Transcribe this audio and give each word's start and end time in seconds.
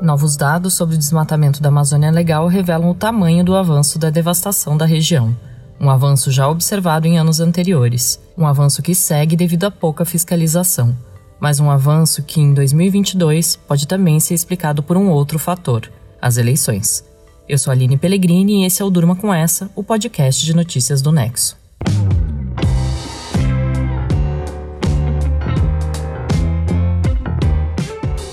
Novos 0.00 0.36
dados 0.36 0.74
sobre 0.74 0.94
o 0.94 0.98
desmatamento 0.98 1.62
da 1.62 1.70
Amazônia 1.70 2.10
Legal 2.10 2.46
revelam 2.48 2.90
o 2.90 2.94
tamanho 2.94 3.42
do 3.42 3.56
avanço 3.56 3.98
da 3.98 4.10
devastação 4.10 4.76
da 4.76 4.84
região. 4.84 5.34
Um 5.80 5.88
avanço 5.88 6.30
já 6.30 6.46
observado 6.48 7.06
em 7.06 7.18
anos 7.18 7.40
anteriores. 7.40 8.20
Um 8.36 8.46
avanço 8.46 8.82
que 8.82 8.94
segue 8.94 9.36
devido 9.36 9.64
a 9.64 9.70
pouca 9.70 10.04
fiscalização. 10.04 10.94
Mas 11.40 11.60
um 11.60 11.70
avanço 11.70 12.22
que, 12.22 12.40
em 12.40 12.52
2022, 12.52 13.56
pode 13.56 13.86
também 13.86 14.20
ser 14.20 14.34
explicado 14.34 14.82
por 14.82 14.98
um 14.98 15.08
outro 15.08 15.38
fator: 15.38 15.90
as 16.20 16.36
eleições. 16.36 17.02
Eu 17.48 17.56
sou 17.56 17.70
Aline 17.70 17.96
Pellegrini 17.96 18.62
e 18.62 18.66
esse 18.66 18.82
é 18.82 18.84
o 18.84 18.90
Durma 18.90 19.16
com 19.16 19.32
Essa, 19.32 19.70
o 19.74 19.82
podcast 19.82 20.44
de 20.44 20.54
notícias 20.54 21.00
do 21.00 21.10
Nexo. 21.10 21.65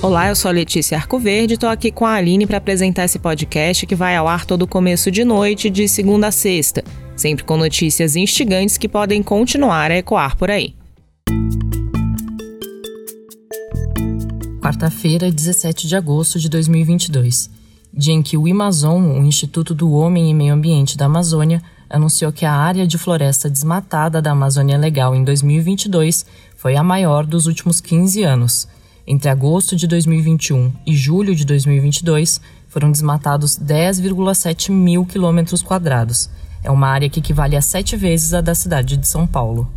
Olá, 0.04 0.28
eu 0.28 0.36
sou 0.36 0.50
a 0.50 0.52
Letícia 0.52 0.98
Arcoverde 0.98 1.54
e 1.54 1.56
estou 1.56 1.70
aqui 1.70 1.90
com 1.90 2.06
a 2.06 2.16
Aline 2.16 2.46
para 2.46 2.58
apresentar 2.58 3.06
esse 3.06 3.18
podcast 3.18 3.86
que 3.86 3.96
vai 3.96 4.18
ao 4.18 4.28
ar 4.28 4.46
todo 4.46 4.68
começo 4.68 5.10
de 5.10 5.24
noite, 5.24 5.70
de 5.70 5.88
segunda 5.88 6.28
a 6.28 6.32
sexta, 6.32 6.84
sempre 7.16 7.46
com 7.46 7.56
notícias 7.56 8.18
instigantes 8.18 8.78
que 8.78 8.90
podem 8.90 9.24
continuar 9.24 9.92
a 9.92 9.96
ecoar 9.96 10.36
por 10.36 10.52
aí. 10.52 10.76
Quarta-feira, 14.62 15.32
17 15.32 15.88
de 15.88 15.96
agosto 15.96 16.38
de 16.38 16.50
2022, 16.50 17.50
dia 17.94 18.14
em 18.14 18.22
que 18.22 18.38
o 18.38 18.46
Amazon, 18.52 19.22
o 19.22 19.24
Instituto 19.24 19.74
do 19.74 19.94
Homem 19.94 20.30
e 20.30 20.34
Meio 20.34 20.54
Ambiente 20.54 20.98
da 20.98 21.06
Amazônia, 21.06 21.64
anunciou 21.90 22.34
que 22.34 22.46
a 22.46 22.52
área 22.52 22.86
de 22.86 22.98
floresta 22.98 23.50
desmatada 23.50 24.22
da 24.22 24.32
Amazônia 24.32 24.78
Legal 24.78 25.16
em 25.16 25.24
2022 25.24 26.26
foi 26.58 26.76
a 26.76 26.84
maior 26.84 27.26
dos 27.26 27.48
últimos 27.48 27.80
15 27.80 28.22
anos 28.22 28.68
entre 29.06 29.30
agosto 29.30 29.76
de 29.76 29.86
2021 29.86 30.72
e 30.86 30.96
julho 30.96 31.36
de 31.36 31.46
2022, 31.46 32.40
foram 32.70 32.92
desmatados 32.92 33.60
10,7 33.60 34.72
mil 34.72 35.06
quilômetros 35.06 35.62
quadrados. 35.62 36.30
É 36.64 36.72
uma 36.72 36.88
área 36.88 37.10
que 37.10 37.20
equivale 37.20 37.56
a 37.56 37.62
sete 37.62 37.96
vezes 37.96 38.34
a 38.34 38.42
da 38.42 38.56
cidade 38.56 38.96
de 38.96 39.08
São 39.08 39.28
Paulo. 39.28 39.70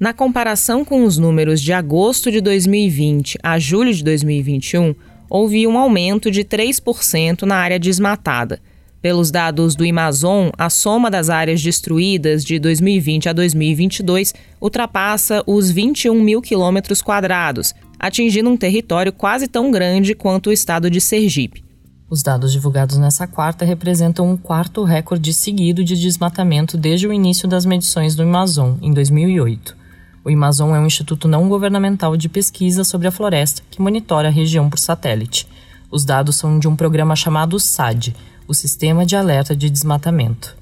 Na 0.00 0.14
comparação 0.14 0.84
com 0.84 1.04
os 1.04 1.18
números 1.18 1.60
de 1.60 1.72
agosto 1.72 2.30
de 2.30 2.40
2020 2.40 3.38
a 3.42 3.58
julho 3.58 3.92
de 3.92 4.02
2021, 4.02 4.94
houve 5.28 5.66
um 5.66 5.76
aumento 5.76 6.30
de 6.30 6.44
3% 6.44 7.42
na 7.42 7.56
área 7.56 7.78
desmatada. 7.78 8.60
Pelos 9.02 9.30
dados 9.30 9.76
do 9.76 9.88
Amazon, 9.88 10.50
a 10.58 10.70
soma 10.70 11.10
das 11.10 11.30
áreas 11.30 11.62
destruídas 11.62 12.44
de 12.44 12.58
2020 12.58 13.28
a 13.28 13.32
2022 13.32 14.34
ultrapassa 14.60 15.42
os 15.46 15.70
21 15.70 16.20
mil 16.20 16.42
quilômetros 16.42 17.00
quadrados, 17.00 17.74
atingindo 17.98 18.48
um 18.48 18.56
território 18.56 19.12
quase 19.12 19.48
tão 19.48 19.70
grande 19.70 20.14
quanto 20.14 20.50
o 20.50 20.52
estado 20.52 20.90
de 20.90 21.00
Sergipe. 21.00 21.64
Os 22.10 22.22
dados 22.22 22.52
divulgados 22.52 22.96
nessa 22.96 23.26
quarta 23.26 23.64
representam 23.64 24.30
um 24.30 24.36
quarto 24.36 24.82
recorde 24.82 25.32
seguido 25.34 25.84
de 25.84 25.94
desmatamento 25.94 26.76
desde 26.76 27.06
o 27.06 27.12
início 27.12 27.46
das 27.46 27.66
medições 27.66 28.14
do 28.14 28.22
Amazon, 28.22 28.76
em 28.80 28.92
2008. 28.92 29.76
O 30.24 30.30
Amazon 30.30 30.74
é 30.74 30.80
um 30.80 30.86
instituto 30.86 31.28
não 31.28 31.48
governamental 31.48 32.16
de 32.16 32.28
pesquisa 32.28 32.82
sobre 32.82 33.08
a 33.08 33.10
floresta 33.10 33.62
que 33.70 33.80
monitora 33.80 34.28
a 34.28 34.30
região 34.30 34.68
por 34.68 34.78
satélite. 34.78 35.46
Os 35.90 36.04
dados 36.04 36.36
são 36.36 36.58
de 36.58 36.66
um 36.66 36.76
programa 36.76 37.14
chamado 37.14 37.58
SAD, 37.58 38.14
o 38.46 38.54
Sistema 38.54 39.06
de 39.06 39.16
Alerta 39.16 39.54
de 39.54 39.70
Desmatamento. 39.70 40.57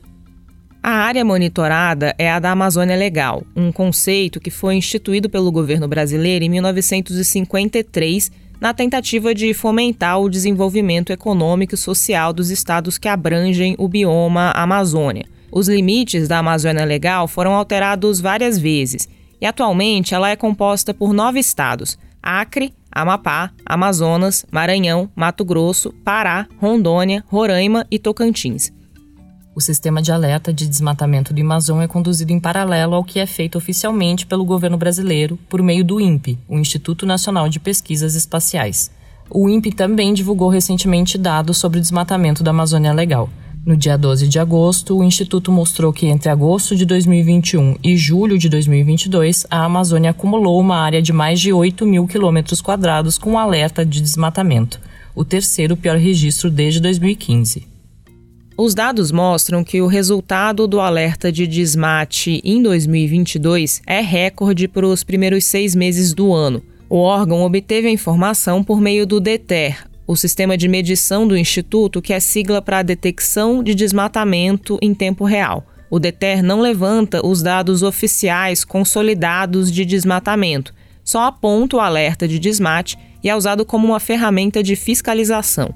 A 0.89 0.93
área 0.93 1.25
monitorada 1.25 2.15
é 2.17 2.31
a 2.31 2.39
da 2.39 2.53
Amazônia 2.53 2.95
Legal, 2.95 3.43
um 3.57 3.73
conceito 3.73 4.39
que 4.39 4.53
foi 4.53 4.77
instituído 4.77 5.29
pelo 5.29 5.51
governo 5.51 5.89
brasileiro 5.89 6.45
em 6.45 6.49
1953 6.49 8.31
na 8.61 8.73
tentativa 8.73 9.35
de 9.35 9.53
fomentar 9.53 10.21
o 10.21 10.31
desenvolvimento 10.31 11.13
econômico 11.13 11.75
e 11.75 11.77
social 11.77 12.33
dos 12.33 12.51
estados 12.51 12.99
que 12.99 13.09
abrangem 13.09 13.75
o 13.79 13.89
bioma 13.89 14.53
Amazônia. 14.53 15.27
Os 15.51 15.69
limites 15.69 16.29
da 16.29 16.39
Amazônia 16.39 16.85
Legal 16.85 17.27
foram 17.27 17.57
alterados 17.57 18.21
várias 18.21 18.57
vezes 18.57 19.09
e 19.41 19.45
atualmente 19.45 20.15
ela 20.15 20.31
é 20.31 20.37
composta 20.37 20.95
por 20.95 21.13
nove 21.13 21.41
estados: 21.41 21.99
Acre, 22.23 22.73
Amapá, 22.93 23.51
Amazonas, 23.67 24.47
Maranhão, 24.53 25.11
Mato 25.17 25.45
Grosso, 25.45 25.93
Pará, 26.05 26.47
Rondônia, 26.59 27.25
Roraima 27.27 27.85
e 27.91 27.99
Tocantins. 27.99 28.76
O 29.57 29.61
sistema 29.63 30.03
de 30.03 30.13
alerta 30.13 30.53
de 30.53 30.67
desmatamento 30.67 31.33
do 31.33 31.41
Amazon 31.41 31.81
é 31.81 31.89
conduzido 31.89 32.31
em 32.31 32.39
paralelo 32.39 32.95
ao 32.95 33.03
que 33.03 33.19
é 33.19 33.25
feito 33.25 33.57
oficialmente 33.57 34.27
pelo 34.27 34.45
governo 34.45 34.77
brasileiro 34.77 35.39
por 35.49 35.63
meio 35.63 35.83
do 35.83 35.99
INPE, 35.99 36.39
o 36.47 36.59
Instituto 36.59 37.07
Nacional 37.07 37.49
de 37.49 37.59
Pesquisas 37.59 38.15
Espaciais. 38.15 38.91
O 39.31 39.49
INPE 39.49 39.73
também 39.73 40.13
divulgou 40.13 40.51
recentemente 40.51 41.17
dados 41.17 41.57
sobre 41.57 41.79
o 41.79 41.81
desmatamento 41.81 42.45
da 42.45 42.51
Amazônia 42.51 42.93
Legal. 42.93 43.31
No 43.65 43.75
dia 43.75 43.97
12 43.97 44.29
de 44.29 44.39
agosto, 44.39 44.99
o 44.99 45.03
Instituto 45.03 45.51
mostrou 45.51 45.91
que 45.91 46.07
entre 46.07 46.29
agosto 46.29 46.77
de 46.77 46.85
2021 46.85 47.79
e 47.83 47.97
julho 47.97 48.37
de 48.37 48.51
2022, 48.51 49.47
a 49.51 49.65
Amazônia 49.65 50.11
acumulou 50.11 50.61
uma 50.61 50.77
área 50.77 51.01
de 51.01 51.15
mais 51.15 51.41
de 51.41 51.51
8 51.51 51.87
mil 51.87 52.07
quilômetros 52.07 52.61
quadrados 52.61 53.17
com 53.17 53.39
alerta 53.39 53.87
de 53.87 54.03
desmatamento, 54.03 54.79
o 55.15 55.25
terceiro 55.25 55.79
pior 55.79 55.97
registro 55.97 56.51
desde 56.51 56.79
2015. 56.79 57.76
Os 58.59 58.75
dados 58.75 59.13
mostram 59.13 59.63
que 59.63 59.83
o 59.83 59.87
resultado 59.87 60.67
do 60.67 60.81
alerta 60.81 61.31
de 61.31 61.47
desmate 61.47 62.41
em 62.43 62.63
2022 62.63 63.83
é 63.87 64.01
recorde 64.01 64.67
para 64.67 64.87
os 64.87 65.05
primeiros 65.05 65.45
seis 65.45 65.75
meses 65.75 66.15
do 66.15 66.33
ano. 66.33 66.63
O 66.89 66.97
órgão 66.97 67.43
obteve 67.43 67.87
a 67.89 67.91
informação 67.91 68.65
por 68.65 68.81
meio 68.81 69.07
do 69.07 69.21
DETER, 69.21 69.87
o 70.07 70.17
sistema 70.17 70.57
de 70.57 70.69
medição 70.69 71.29
do 71.29 71.37
Instituto, 71.37 72.01
que 72.01 72.15
é 72.15 72.21
sigla 72.21 72.63
para 72.63 72.79
a 72.79 72.83
detecção 72.83 73.63
de 73.63 73.75
desmatamento 73.75 74.79
em 74.81 74.95
tempo 74.95 75.27
real. 75.27 75.67
O 75.91 75.99
DETER 75.99 76.43
não 76.43 76.63
levanta 76.63 77.27
os 77.27 77.43
dados 77.43 77.83
oficiais 77.83 78.65
consolidados 78.65 79.71
de 79.71 79.85
desmatamento, 79.85 80.73
só 81.05 81.25
aponta 81.25 81.77
o 81.77 81.81
alerta 81.81 82.27
de 82.27 82.39
desmate 82.39 82.97
e 83.23 83.29
é 83.29 83.37
usado 83.37 83.67
como 83.67 83.87
uma 83.87 84.01
ferramenta 84.01 84.63
de 84.63 84.77
fiscalização. 84.77 85.75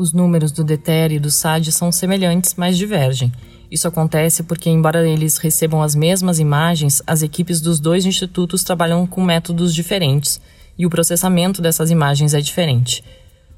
Os 0.00 0.12
números 0.12 0.52
do 0.52 0.62
DETER 0.62 1.10
e 1.10 1.18
do 1.18 1.28
SAD 1.28 1.72
são 1.72 1.90
semelhantes, 1.90 2.54
mas 2.56 2.78
divergem. 2.78 3.32
Isso 3.68 3.88
acontece 3.88 4.44
porque, 4.44 4.70
embora 4.70 5.04
eles 5.04 5.38
recebam 5.38 5.82
as 5.82 5.92
mesmas 5.92 6.38
imagens, 6.38 7.02
as 7.04 7.20
equipes 7.20 7.60
dos 7.60 7.80
dois 7.80 8.06
institutos 8.06 8.62
trabalham 8.62 9.04
com 9.08 9.24
métodos 9.24 9.74
diferentes 9.74 10.40
e 10.78 10.86
o 10.86 10.88
processamento 10.88 11.60
dessas 11.60 11.90
imagens 11.90 12.32
é 12.32 12.40
diferente. 12.40 13.02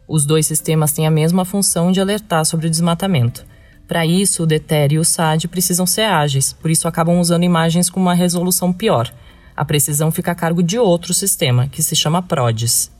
Os 0.09 0.25
dois 0.25 0.47
sistemas 0.47 0.93
têm 0.93 1.06
a 1.06 1.11
mesma 1.11 1.45
função 1.45 1.93
de 1.93 2.01
alertar 2.01 2.47
sobre 2.47 2.69
o 2.69 2.71
desmatamento. 2.71 3.45
Para 3.87 4.07
isso, 4.07 4.45
o 4.45 4.47
DETER 4.47 4.95
e 4.95 4.99
o 4.99 5.05
SAD 5.05 5.47
precisam 5.47 5.84
ser 5.84 6.05
ágeis, 6.05 6.55
por 6.55 6.71
isso 6.71 6.89
acabam 6.89 7.21
usando 7.21 7.45
imagens 7.45 7.91
com 7.91 8.01
uma 8.01 8.15
resolução 8.15 8.72
pior. 8.72 9.12
A 9.55 9.62
precisão 9.62 10.11
fica 10.11 10.33
a 10.33 10.34
cargo 10.34 10.62
de 10.62 10.78
outro 10.78 11.12
sistema, 11.12 11.69
que 11.69 11.83
se 11.83 11.95
chama 11.95 12.22
PRODES. 12.22 12.99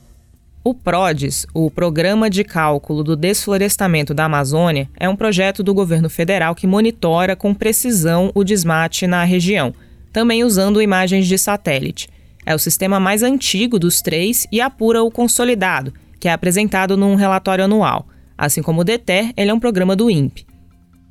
O 0.63 0.75
PRODES, 0.75 1.47
o 1.55 1.71
Programa 1.71 2.29
de 2.29 2.43
Cálculo 2.43 3.03
do 3.03 3.15
Desflorestamento 3.15 4.13
da 4.13 4.25
Amazônia, 4.25 4.87
é 4.95 5.09
um 5.09 5.15
projeto 5.15 5.63
do 5.63 5.73
governo 5.73 6.07
federal 6.07 6.53
que 6.53 6.67
monitora 6.67 7.35
com 7.35 7.51
precisão 7.51 8.31
o 8.35 8.43
desmate 8.43 9.07
na 9.07 9.23
região, 9.23 9.73
também 10.13 10.43
usando 10.43 10.79
imagens 10.79 11.25
de 11.25 11.35
satélite. 11.35 12.07
É 12.45 12.53
o 12.53 12.59
sistema 12.59 12.99
mais 12.99 13.23
antigo 13.23 13.79
dos 13.79 14.01
três 14.01 14.45
e 14.51 14.61
apura 14.61 15.01
o 15.01 15.09
consolidado, 15.09 15.91
que 16.19 16.27
é 16.27 16.31
apresentado 16.31 16.95
num 16.95 17.15
relatório 17.15 17.65
anual. 17.65 18.07
Assim 18.37 18.61
como 18.61 18.81
o 18.81 18.83
DETER, 18.83 19.33
ele 19.35 19.49
é 19.49 19.53
um 19.53 19.59
programa 19.59 19.95
do 19.95 20.11
INPE. 20.11 20.45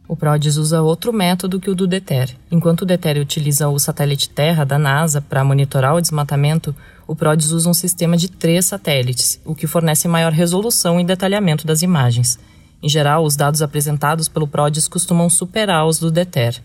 O 0.06 0.17
PRODES 0.17 0.56
usa 0.56 0.82
outro 0.82 1.12
método 1.12 1.61
que 1.61 1.71
o 1.71 1.75
do 1.75 1.87
DETER. 1.87 2.37
Enquanto 2.50 2.82
o 2.82 2.87
DETER 2.87 3.21
utiliza 3.21 3.69
o 3.69 3.78
satélite 3.78 4.28
Terra 4.28 4.65
da 4.65 4.78
NASA 4.78 5.21
para 5.21 5.44
monitorar 5.44 5.94
o 5.94 6.00
desmatamento, 6.00 6.75
o 7.10 7.16
PRODES 7.16 7.50
usa 7.50 7.69
um 7.69 7.75
sistema 7.75 8.16
de 8.16 8.31
três 8.31 8.66
satélites, 8.66 9.41
o 9.44 9.52
que 9.52 9.67
fornece 9.67 10.06
maior 10.06 10.31
resolução 10.31 11.00
e 11.00 11.05
detalhamento 11.05 11.67
das 11.67 11.82
imagens. 11.82 12.38
Em 12.81 12.88
geral, 12.88 13.25
os 13.25 13.35
dados 13.35 13.62
apresentados 13.62 14.29
pelo 14.29 14.46
PRODES 14.46 14.87
costumam 14.87 15.29
superar 15.29 15.85
os 15.88 15.99
do 15.99 16.08
DETER. 16.08 16.62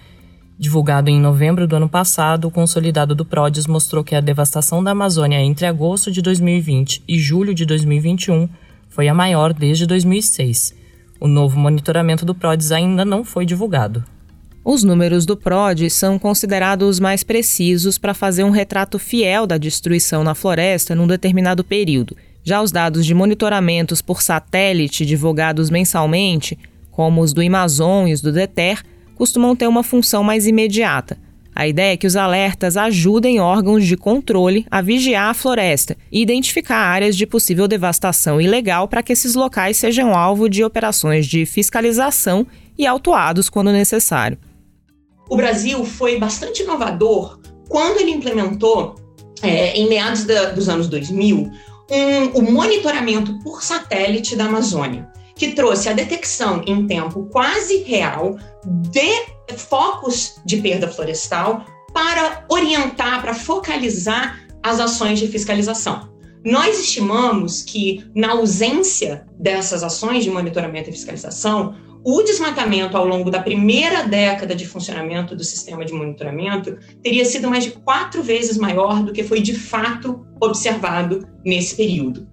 Divulgado 0.59 1.09
em 1.09 1.19
novembro 1.19 1.67
do 1.67 1.75
ano 1.75 1.89
passado, 1.89 2.47
o 2.47 2.51
consolidado 2.51 3.15
do 3.15 3.25
PRODES 3.25 3.65
mostrou 3.65 4.03
que 4.03 4.13
a 4.13 4.21
devastação 4.21 4.83
da 4.83 4.91
Amazônia 4.91 5.41
entre 5.41 5.65
agosto 5.65 6.11
de 6.11 6.21
2020 6.21 7.03
e 7.07 7.17
julho 7.17 7.55
de 7.55 7.65
2021 7.65 8.47
foi 8.87 9.07
a 9.07 9.15
maior 9.15 9.51
desde 9.51 9.87
2006. 9.87 10.75
O 11.19 11.27
novo 11.27 11.57
monitoramento 11.57 12.23
do 12.23 12.35
PRODES 12.35 12.71
ainda 12.71 13.03
não 13.03 13.23
foi 13.23 13.47
divulgado. 13.47 14.03
Os 14.67 14.83
números 14.83 15.27
do 15.27 15.37
PROD 15.37 15.91
são 15.91 16.17
considerados 16.17 16.99
mais 16.99 17.21
precisos 17.23 17.99
para 17.99 18.15
fazer 18.15 18.43
um 18.43 18.49
retrato 18.49 18.97
fiel 18.97 19.45
da 19.45 19.59
destruição 19.59 20.23
na 20.23 20.33
floresta 20.33 20.95
num 20.95 21.05
determinado 21.05 21.63
período. 21.63 22.17
Já 22.43 22.63
os 22.63 22.71
dados 22.71 23.05
de 23.05 23.13
monitoramentos 23.13 24.01
por 24.01 24.23
satélite 24.23 25.05
divulgados 25.05 25.69
mensalmente, 25.69 26.57
como 26.89 27.21
os 27.21 27.31
do 27.31 27.41
Amazon 27.41 28.07
e 28.07 28.13
os 28.13 28.21
do 28.21 28.31
DETER, 28.31 28.81
costumam 29.13 29.55
ter 29.55 29.67
uma 29.67 29.83
função 29.83 30.23
mais 30.23 30.47
imediata. 30.47 31.15
A 31.55 31.67
ideia 31.67 31.93
é 31.93 31.97
que 31.97 32.07
os 32.07 32.15
alertas 32.15 32.75
ajudem 32.75 33.39
órgãos 33.39 33.85
de 33.85 33.95
controle 33.95 34.65
a 34.71 34.81
vigiar 34.81 35.29
a 35.29 35.35
floresta 35.35 35.95
e 36.11 36.23
identificar 36.23 36.77
áreas 36.77 37.15
de 37.15 37.27
possível 37.27 37.67
devastação 37.67 38.41
ilegal 38.41 38.87
para 38.87 39.03
que 39.03 39.13
esses 39.13 39.35
locais 39.35 39.77
sejam 39.77 40.15
alvo 40.15 40.49
de 40.49 40.63
operações 40.63 41.27
de 41.27 41.45
fiscalização 41.45 42.47
e 42.75 42.87
autuados 42.87 43.47
quando 43.47 43.71
necessário. 43.71 44.39
O 45.29 45.35
Brasil 45.35 45.83
foi 45.85 46.19
bastante 46.19 46.63
inovador 46.63 47.39
quando 47.67 47.99
ele 47.99 48.11
implementou, 48.11 48.95
é, 49.41 49.73
em 49.73 49.89
meados 49.89 50.23
da, 50.23 50.51
dos 50.51 50.69
anos 50.69 50.87
2000, 50.87 51.51
um, 51.91 52.25
o 52.39 52.51
monitoramento 52.51 53.37
por 53.39 53.63
satélite 53.63 54.35
da 54.35 54.45
Amazônia, 54.45 55.07
que 55.35 55.53
trouxe 55.53 55.89
a 55.89 55.93
detecção 55.93 56.63
em 56.65 56.87
tempo 56.87 57.27
quase 57.31 57.83
real 57.83 58.37
de 58.65 59.55
focos 59.57 60.39
de 60.45 60.57
perda 60.57 60.87
florestal 60.87 61.65
para 61.93 62.45
orientar, 62.49 63.21
para 63.21 63.33
focalizar 63.33 64.39
as 64.63 64.79
ações 64.79 65.19
de 65.19 65.27
fiscalização. 65.27 66.09
Nós 66.43 66.79
estimamos 66.79 67.63
que, 67.63 68.05
na 68.13 68.31
ausência 68.31 69.25
dessas 69.39 69.83
ações 69.83 70.23
de 70.23 70.29
monitoramento 70.29 70.89
e 70.89 70.93
fiscalização, 70.93 71.75
o 72.07 72.21
desmatamento 72.21 72.95
ao 72.95 73.07
longo 73.07 73.31
da 73.31 73.41
primeira 73.41 74.03
década 74.03 74.53
de 74.53 74.67
funcionamento 74.67 75.35
do 75.35 75.43
sistema 75.43 75.83
de 75.83 75.91
monitoramento 75.91 76.77
teria 77.01 77.25
sido 77.25 77.49
mais 77.49 77.63
de 77.63 77.71
quatro 77.71 78.21
vezes 78.21 78.59
maior 78.59 79.01
do 79.01 79.11
que 79.11 79.23
foi 79.23 79.41
de 79.41 79.55
fato 79.55 80.23
observado 80.39 81.27
nesse 81.43 81.75
período. 81.75 82.27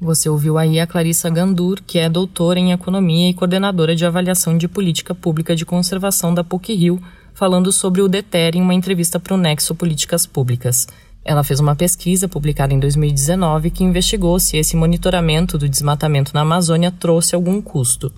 Você 0.00 0.28
ouviu 0.28 0.56
aí 0.56 0.78
a 0.78 0.86
Clarissa 0.86 1.28
Gandur, 1.28 1.82
que 1.84 1.98
é 1.98 2.08
doutora 2.08 2.60
em 2.60 2.70
economia 2.70 3.28
e 3.28 3.34
coordenadora 3.34 3.96
de 3.96 4.06
avaliação 4.06 4.56
de 4.56 4.68
política 4.68 5.12
pública 5.16 5.56
de 5.56 5.66
conservação 5.66 6.32
da 6.32 6.44
PUC-Rio, 6.44 7.02
falando 7.34 7.72
sobre 7.72 8.02
o 8.02 8.08
DETER 8.08 8.56
em 8.56 8.62
uma 8.62 8.74
entrevista 8.74 9.18
para 9.18 9.34
o 9.34 9.36
Nexo 9.36 9.74
Políticas 9.74 10.26
Públicas. 10.26 10.86
Ela 11.24 11.42
fez 11.42 11.58
uma 11.58 11.74
pesquisa 11.74 12.28
publicada 12.28 12.72
em 12.72 12.78
2019 12.78 13.70
que 13.70 13.82
investigou 13.82 14.38
se 14.38 14.56
esse 14.56 14.76
monitoramento 14.76 15.58
do 15.58 15.68
desmatamento 15.68 16.32
na 16.34 16.42
Amazônia 16.42 16.92
trouxe 16.92 17.34
algum 17.34 17.60
custo. 17.60 18.12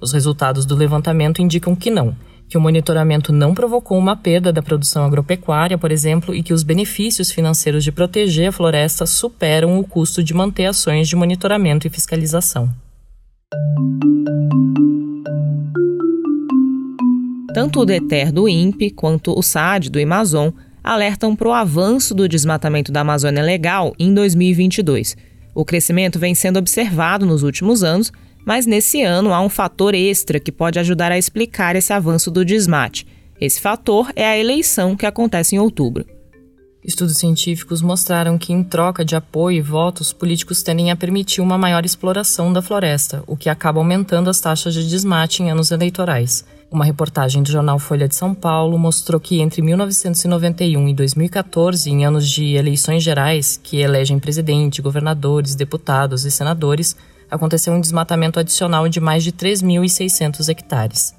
Os 0.00 0.12
resultados 0.12 0.64
do 0.64 0.76
levantamento 0.76 1.42
indicam 1.42 1.74
que 1.74 1.90
não, 1.90 2.14
que 2.48 2.56
o 2.56 2.60
monitoramento 2.60 3.32
não 3.32 3.52
provocou 3.52 3.98
uma 3.98 4.16
perda 4.16 4.52
da 4.52 4.62
produção 4.62 5.04
agropecuária, 5.04 5.76
por 5.76 5.90
exemplo, 5.90 6.34
e 6.34 6.42
que 6.42 6.52
os 6.52 6.62
benefícios 6.62 7.30
financeiros 7.30 7.82
de 7.82 7.90
proteger 7.90 8.48
a 8.48 8.52
floresta 8.52 9.04
superam 9.06 9.78
o 9.78 9.84
custo 9.84 10.22
de 10.22 10.32
manter 10.32 10.66
ações 10.66 11.08
de 11.08 11.16
monitoramento 11.16 11.86
e 11.86 11.90
fiscalização. 11.90 12.70
Tanto 17.52 17.80
o 17.80 17.84
DETER 17.84 18.32
do 18.32 18.48
INPE 18.48 18.90
quanto 18.90 19.36
o 19.36 19.42
SAD 19.42 19.90
do 19.90 20.00
Amazon 20.00 20.50
alertam 20.82 21.34
para 21.34 21.48
o 21.48 21.52
avanço 21.52 22.14
do 22.14 22.28
desmatamento 22.28 22.92
da 22.92 23.00
Amazônia 23.00 23.42
Legal 23.42 23.92
em 23.98 24.14
2022. 24.14 25.16
O 25.54 25.64
crescimento 25.64 26.20
vem 26.20 26.36
sendo 26.36 26.58
observado 26.58 27.26
nos 27.26 27.42
últimos 27.42 27.82
anos 27.82 28.12
mas 28.44 28.66
nesse 28.66 29.02
ano 29.02 29.32
há 29.32 29.40
um 29.40 29.48
fator 29.48 29.94
extra 29.94 30.40
que 30.40 30.52
pode 30.52 30.78
ajudar 30.78 31.12
a 31.12 31.18
explicar 31.18 31.76
esse 31.76 31.92
avanço 31.92 32.30
do 32.30 32.44
desmate. 32.44 33.06
Esse 33.40 33.60
fator 33.60 34.10
é 34.16 34.26
a 34.26 34.36
eleição 34.36 34.96
que 34.96 35.06
acontece 35.06 35.54
em 35.54 35.58
outubro. 35.58 36.04
Estudos 36.82 37.18
científicos 37.18 37.82
mostraram 37.82 38.38
que, 38.38 38.52
em 38.52 38.62
troca 38.62 39.04
de 39.04 39.14
apoio 39.14 39.58
e 39.58 39.60
votos, 39.60 40.12
políticos 40.12 40.62
tendem 40.62 40.90
a 40.90 40.96
permitir 40.96 41.40
uma 41.40 41.58
maior 41.58 41.84
exploração 41.84 42.52
da 42.52 42.62
floresta, 42.62 43.22
o 43.26 43.36
que 43.36 43.50
acaba 43.50 43.78
aumentando 43.78 44.30
as 44.30 44.40
taxas 44.40 44.72
de 44.72 44.88
desmate 44.88 45.42
em 45.42 45.50
anos 45.50 45.70
eleitorais. 45.70 46.44
Uma 46.70 46.84
reportagem 46.84 47.42
do 47.42 47.50
jornal 47.50 47.78
Folha 47.78 48.06
de 48.06 48.14
São 48.14 48.34
Paulo 48.34 48.78
mostrou 48.78 49.20
que 49.20 49.40
entre 49.40 49.60
1991 49.60 50.88
e 50.88 50.94
2014, 50.94 51.90
em 51.90 52.04
anos 52.06 52.28
de 52.28 52.54
eleições 52.54 53.02
gerais, 53.02 53.58
que 53.62 53.78
elegem 53.78 54.18
presidente, 54.18 54.80
governadores, 54.80 55.54
deputados 55.54 56.24
e 56.24 56.30
senadores, 56.30 56.96
aconteceu 57.30 57.72
um 57.72 57.80
desmatamento 57.80 58.38
adicional 58.38 58.88
de 58.88 59.00
mais 59.00 59.22
de 59.24 59.32
3.600 59.32 60.48
hectares. 60.48 61.14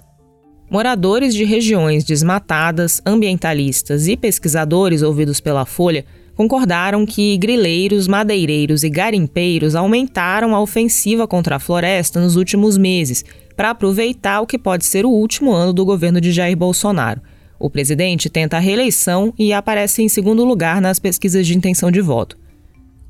Moradores 0.70 1.34
de 1.34 1.44
regiões 1.44 2.04
desmatadas, 2.04 3.02
ambientalistas 3.06 4.08
e 4.08 4.16
pesquisadores 4.16 5.02
ouvidos 5.02 5.40
pela 5.40 5.66
Folha 5.66 6.06
concordaram 6.36 7.06
que 7.06 7.38
grileiros, 7.38 8.08
madeireiros 8.08 8.84
e 8.84 8.90
garimpeiros 8.90 9.76
aumentaram 9.76 10.56
a 10.56 10.62
ofensiva 10.62 11.28
contra 11.28 11.56
a 11.58 11.60
floresta 11.60 12.22
nos 12.22 12.36
últimos 12.36 12.78
meses 12.78 13.26
para 13.58 13.72
aproveitar 13.72 14.40
o 14.40 14.48
que 14.48 14.58
pode 14.58 14.86
ser 14.86 15.06
o 15.06 15.10
último 15.10 15.52
ano 15.52 15.74
do 15.74 15.84
governo 15.84 16.22
de 16.22 16.32
Jair 16.32 16.56
Bolsonaro. 16.56 17.20
O 17.60 17.70
presidente 17.70 18.30
tenta 18.30 18.56
a 18.56 18.60
reeleição 18.62 19.34
e 19.38 19.52
aparece 19.52 20.02
em 20.02 20.08
segundo 20.08 20.46
lugar 20.46 20.80
nas 20.80 20.98
pesquisas 20.98 21.46
de 21.46 21.58
intenção 21.58 21.92
de 21.92 22.00
voto. 22.00 22.38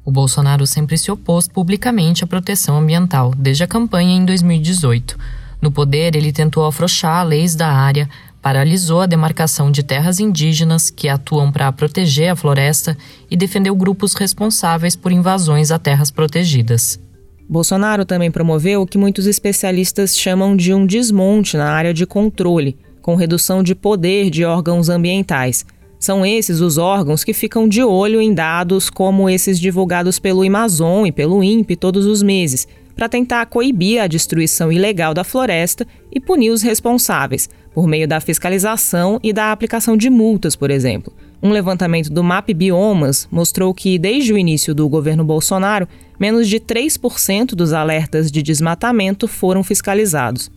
O 0.09 0.11
Bolsonaro 0.11 0.65
sempre 0.65 0.97
se 0.97 1.11
opôs 1.11 1.47
publicamente 1.47 2.23
à 2.23 2.27
proteção 2.27 2.79
ambiental, 2.79 3.31
desde 3.37 3.63
a 3.63 3.67
campanha 3.67 4.17
em 4.17 4.25
2018. 4.25 5.15
No 5.61 5.71
poder, 5.71 6.15
ele 6.15 6.31
tentou 6.31 6.65
afrouxar 6.65 7.23
leis 7.23 7.53
da 7.53 7.67
área, 7.67 8.09
paralisou 8.41 9.01
a 9.01 9.05
demarcação 9.05 9.69
de 9.69 9.83
terras 9.83 10.19
indígenas 10.19 10.89
que 10.89 11.07
atuam 11.07 11.51
para 11.51 11.71
proteger 11.71 12.31
a 12.31 12.35
floresta 12.35 12.97
e 13.29 13.37
defendeu 13.37 13.75
grupos 13.75 14.15
responsáveis 14.15 14.95
por 14.95 15.11
invasões 15.11 15.69
a 15.69 15.77
terras 15.77 16.09
protegidas. 16.09 16.99
Bolsonaro 17.47 18.03
também 18.03 18.31
promoveu 18.31 18.81
o 18.81 18.87
que 18.87 18.97
muitos 18.97 19.27
especialistas 19.27 20.17
chamam 20.17 20.57
de 20.57 20.73
um 20.73 20.87
desmonte 20.87 21.55
na 21.55 21.69
área 21.69 21.93
de 21.93 22.07
controle, 22.07 22.75
com 22.99 23.13
redução 23.13 23.61
de 23.61 23.75
poder 23.75 24.31
de 24.31 24.43
órgãos 24.43 24.89
ambientais. 24.89 25.63
São 25.99 26.25
esses 26.25 26.61
os 26.61 26.77
órgãos 26.77 27.25
que 27.25 27.33
ficam 27.33 27.67
de 27.67 27.83
olho 27.83 28.21
em 28.21 28.33
dados 28.33 28.89
como 28.89 29.29
esses 29.29 29.59
divulgados 29.59 30.17
pelo 30.17 30.43
Amazon 30.43 31.05
e 31.05 31.11
pelo 31.11 31.43
INPE 31.43 31.75
todos 31.75 32.05
os 32.05 32.23
meses, 32.23 32.65
para 32.95 33.09
tentar 33.09 33.45
coibir 33.47 34.01
a 34.01 34.07
destruição 34.07 34.71
ilegal 34.71 35.13
da 35.13 35.25
floresta 35.25 35.85
e 36.11 36.19
punir 36.19 36.51
os 36.51 36.61
responsáveis, 36.61 37.49
por 37.73 37.85
meio 37.85 38.07
da 38.07 38.21
fiscalização 38.21 39.19
e 39.21 39.33
da 39.33 39.51
aplicação 39.51 39.97
de 39.97 40.09
multas, 40.09 40.55
por 40.55 40.71
exemplo. 40.71 41.13
Um 41.43 41.51
levantamento 41.51 42.09
do 42.09 42.23
MAP 42.23 42.53
Biomas 42.53 43.27
mostrou 43.31 43.73
que, 43.73 43.97
desde 43.97 44.33
o 44.33 44.37
início 44.37 44.73
do 44.75 44.87
governo 44.89 45.23
Bolsonaro, 45.23 45.87
menos 46.19 46.47
de 46.47 46.59
3% 46.59 47.55
dos 47.55 47.71
alertas 47.71 48.31
de 48.31 48.41
desmatamento 48.41 49.27
foram 49.27 49.63
fiscalizados. 49.63 50.51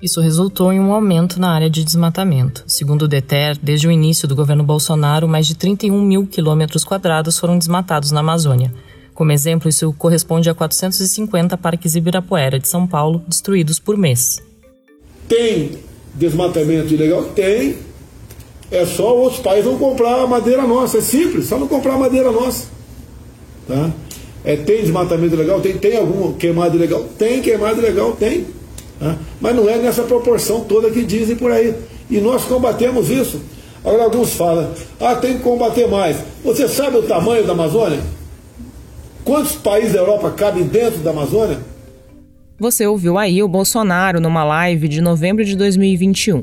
Isso 0.00 0.20
resultou 0.20 0.72
em 0.72 0.78
um 0.78 0.92
aumento 0.92 1.40
na 1.40 1.50
área 1.50 1.68
de 1.68 1.82
desmatamento. 1.82 2.62
Segundo 2.68 3.02
o 3.02 3.08
DETER, 3.08 3.58
desde 3.60 3.88
o 3.88 3.90
início 3.90 4.28
do 4.28 4.36
governo 4.36 4.62
Bolsonaro, 4.62 5.26
mais 5.26 5.44
de 5.44 5.56
31 5.56 6.00
mil 6.00 6.24
quilômetros 6.24 6.84
quadrados 6.84 7.36
foram 7.36 7.58
desmatados 7.58 8.12
na 8.12 8.20
Amazônia. 8.20 8.72
Como 9.12 9.32
exemplo, 9.32 9.68
isso 9.68 9.92
corresponde 9.98 10.48
a 10.48 10.54
450 10.54 11.56
parques 11.56 11.96
Ibirapuera 11.96 12.60
de 12.60 12.68
São 12.68 12.86
Paulo 12.86 13.24
destruídos 13.26 13.80
por 13.80 13.96
mês. 13.96 14.40
Tem 15.26 15.72
desmatamento 16.14 16.94
ilegal? 16.94 17.24
Tem. 17.34 17.76
É 18.70 18.86
só 18.86 19.16
outros 19.16 19.40
países 19.40 19.64
não 19.64 19.78
comprar 19.78 20.22
a 20.22 20.26
madeira 20.28 20.62
nossa. 20.62 20.98
É 20.98 21.00
simples, 21.00 21.46
só 21.46 21.58
não 21.58 21.66
comprar 21.66 21.94
a 21.94 21.98
madeira 21.98 22.30
nossa. 22.30 22.68
Tá? 23.66 23.90
É, 24.44 24.54
tem 24.54 24.82
desmatamento 24.82 25.34
ilegal? 25.34 25.60
Tem. 25.60 25.76
Tem 25.76 25.96
algum 25.96 26.34
queimado 26.34 26.76
ilegal? 26.76 27.02
Tem 27.18 27.42
queimado 27.42 27.80
ilegal? 27.80 28.12
Tem. 28.12 28.57
Mas 29.40 29.54
não 29.54 29.68
é 29.68 29.76
nessa 29.76 30.02
proporção 30.02 30.64
toda 30.64 30.90
que 30.90 31.04
dizem 31.04 31.36
por 31.36 31.50
aí. 31.50 31.74
E 32.10 32.20
nós 32.20 32.44
combatemos 32.44 33.10
isso. 33.10 33.40
Agora 33.84 34.04
alguns 34.04 34.34
falam, 34.34 34.70
ah, 35.00 35.14
tem 35.14 35.34
que 35.36 35.42
combater 35.42 35.88
mais. 35.88 36.16
Você 36.44 36.68
sabe 36.68 36.96
o 36.96 37.02
tamanho 37.02 37.46
da 37.46 37.52
Amazônia? 37.52 38.00
Quantos 39.24 39.56
países 39.56 39.92
da 39.92 40.00
Europa 40.00 40.30
cabem 40.30 40.64
dentro 40.64 40.98
da 41.00 41.10
Amazônia? 41.10 41.58
Você 42.58 42.86
ouviu 42.86 43.16
aí 43.16 43.42
o 43.42 43.48
Bolsonaro 43.48 44.20
numa 44.20 44.42
live 44.42 44.88
de 44.88 45.00
novembro 45.00 45.44
de 45.44 45.54
2021. 45.54 46.42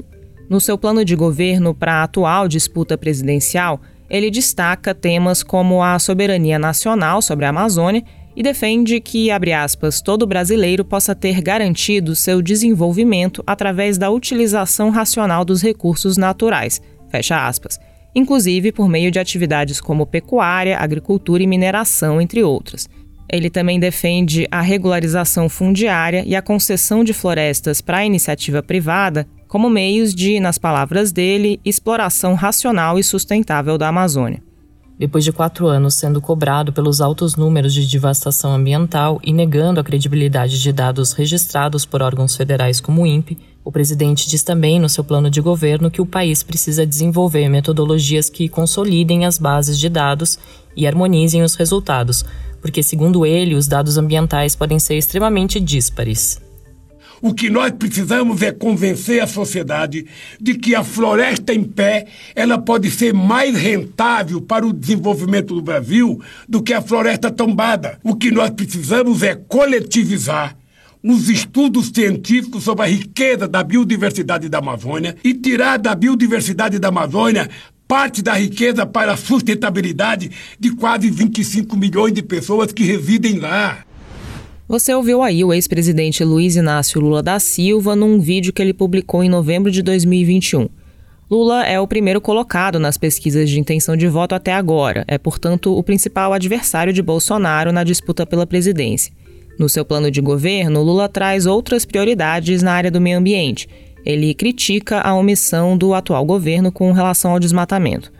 No 0.50 0.62
seu 0.62 0.78
plano 0.78 1.04
de 1.04 1.16
governo 1.16 1.74
para 1.74 1.96
a 1.96 2.04
atual 2.04 2.48
disputa 2.48 2.98
presidencial, 2.98 3.82
ele 4.10 4.30
destaca 4.30 4.94
temas 4.94 5.44
como 5.44 5.84
a 5.84 5.98
soberania 6.00 6.60
nacional 6.60 7.22
sobre 7.22 7.46
a 7.46 7.50
Amazônia 7.50 8.04
e 8.36 8.44
defende 8.44 9.00
que, 9.00 9.32
abre 9.32 9.54
aspas, 9.54 10.02
todo 10.02 10.28
brasileiro 10.28 10.84
possa 10.84 11.16
ter 11.16 11.42
garantido 11.42 12.16
seu 12.16 12.42
desenvolvimento 12.42 13.44
através 13.48 13.98
da 13.98 14.10
utilização 14.10 14.90
racional 14.90 15.46
dos 15.46 15.62
recursos 15.62 16.18
naturais, 16.18 16.82
fecha 17.10 17.48
aspas, 17.48 17.80
inclusive 18.14 18.72
por 18.72 18.90
meio 18.90 19.10
de 19.10 19.20
atividades 19.20 19.80
como 19.80 20.06
pecuária, 20.06 20.78
agricultura 20.78 21.42
e 21.42 21.48
mineração, 21.48 22.20
entre 22.20 22.44
outras. 22.44 22.90
Ele 23.32 23.50
também 23.50 23.80
defende 23.80 24.48
a 24.52 24.62
regularização 24.62 25.50
fundiária 25.50 26.24
e 26.26 26.36
a 26.36 26.42
concessão 26.42 27.04
de 27.04 27.14
florestas 27.14 27.82
para 27.82 28.00
a 28.00 28.06
iniciativa 28.06 28.62
privada 28.62 29.28
como 29.48 29.70
meios 29.70 30.14
de, 30.14 30.40
nas 30.40 30.58
palavras 30.58 31.12
dele, 31.12 31.60
exploração 31.64 32.34
racional 32.34 33.00
e 33.00 33.04
sustentável 33.04 33.78
da 33.78 33.88
Amazônia. 33.88 34.45
Depois 34.98 35.24
de 35.24 35.32
quatro 35.34 35.68
anos 35.68 35.96
sendo 35.96 36.22
cobrado 36.22 36.72
pelos 36.72 37.02
altos 37.02 37.36
números 37.36 37.74
de 37.74 37.86
devastação 37.86 38.54
ambiental 38.54 39.20
e 39.24 39.34
negando 39.34 39.80
a 39.80 39.84
credibilidade 39.84 40.62
de 40.62 40.72
dados 40.72 41.12
registrados 41.12 41.86
por 41.86 42.02
órgãos 42.02 42.36
federais 42.36 42.80
como 42.80 43.02
o 43.02 43.06
INPE, 43.06 43.38
O 43.66 43.72
presidente 43.72 44.30
diz 44.30 44.44
também 44.44 44.80
no 44.80 44.88
seu 44.88 45.04
plano 45.04 45.28
de 45.28 45.42
governo 45.42 45.90
que 45.90 46.00
o 46.00 46.06
país 46.06 46.44
precisa 46.44 46.86
desenvolver 46.86 47.50
metodologias 47.50 48.30
que 48.30 48.48
consolidem 48.48 49.26
as 49.26 49.40
bases 49.40 49.80
de 49.80 49.90
dados 49.90 50.38
e 50.78 50.86
harmonizem 50.86 51.42
os 51.42 51.56
resultados, 51.56 52.24
porque, 52.62 52.84
segundo 52.84 53.26
ele, 53.26 53.56
os 53.56 53.66
dados 53.66 53.98
ambientais 53.98 54.56
podem 54.56 54.78
ser 54.78 54.98
extremamente 54.98 55.60
díspares. 55.60 56.45
O 57.22 57.34
que 57.34 57.50
nós 57.50 57.72
precisamos 57.72 58.42
é 58.42 58.52
convencer 58.52 59.22
a 59.22 59.28
sociedade 59.28 60.06
de 60.40 60.56
que 60.56 60.76
a 60.76 60.84
floresta 60.84 61.54
em 61.54 61.64
pé 61.64 62.08
ela 62.36 62.58
pode 62.58 62.92
ser 62.92 63.14
mais 63.14 63.56
rentável 63.56 64.42
para 64.42 64.66
o 64.66 64.74
desenvolvimento 64.74 65.56
do 65.56 65.62
Brasil 65.62 66.22
do 66.48 66.62
que 66.62 66.74
a 66.74 66.82
floresta 66.82 67.32
tombada. 67.32 68.00
O 68.04 68.16
que 68.16 68.32
nós 68.32 68.50
precisamos 68.50 69.24
é 69.24 69.36
coletivizar 69.36 70.56
os 71.04 71.30
estudos 71.30 71.92
científicos 71.94 72.64
sobre 72.64 72.84
a 72.84 72.88
riqueza 72.88 73.48
da 73.48 73.64
biodiversidade 73.64 74.50
da 74.50 74.58
Amazônia 74.58 75.16
e 75.24 75.36
tirar 75.36 75.78
da 75.78 75.94
biodiversidade 75.94 76.80
da 76.80 76.88
Amazônia 76.88 77.48
parte 77.88 78.22
da 78.22 78.34
riqueza 78.34 78.86
para 78.86 79.14
a 79.14 79.18
sustentabilidade 79.18 80.32
de 80.60 80.72
quase 80.72 81.10
25 81.10 81.78
milhões 81.78 82.14
de 82.14 82.24
pessoas 82.24 82.72
que 82.72 82.84
residem 82.84 83.38
lá. 83.38 83.86
Você 84.68 84.96
ouviu 84.96 85.22
aí 85.22 85.44
o 85.44 85.54
ex-presidente 85.54 86.24
Luiz 86.24 86.56
Inácio 86.56 87.00
Lula 87.00 87.22
da 87.22 87.40
Silva 87.40 87.96
num 87.96 88.20
vídeo 88.20 88.52
que 88.52 88.60
ele 88.60 88.74
publicou 88.74 89.24
em 89.24 89.30
novembro 89.30 89.70
de 89.70 89.84
2021. 89.84 90.68
Lula 91.30 91.64
é 91.68 91.80
o 91.80 91.88
primeiro 91.88 92.20
colocado 92.20 92.80
nas 92.80 92.98
pesquisas 92.98 93.48
de 93.48 93.60
intenção 93.60 93.96
de 93.96 94.08
voto 94.08 94.34
até 94.34 94.54
agora, 94.54 95.06
é, 95.08 95.20
portanto, 95.20 95.78
o 95.78 95.84
principal 95.84 96.34
adversário 96.34 96.92
de 96.92 97.04
Bolsonaro 97.04 97.72
na 97.72 97.84
disputa 97.84 98.26
pela 98.26 98.48
presidência. 98.48 99.14
No 99.60 99.70
seu 99.70 99.86
plano 99.86 100.10
de 100.10 100.20
governo, 100.20 100.82
Lula 100.82 101.08
traz 101.08 101.46
outras 101.46 101.86
prioridades 101.86 102.64
na 102.64 102.74
área 102.74 102.90
do 102.90 103.00
meio 103.00 103.20
ambiente. 103.20 103.70
Ele 104.04 104.34
critica 104.34 105.00
a 105.00 105.14
omissão 105.14 105.78
do 105.78 105.94
atual 105.94 106.26
governo 106.26 106.72
com 106.72 106.92
relação 106.92 107.34
ao 107.34 107.40
desmatamento. 107.40 108.12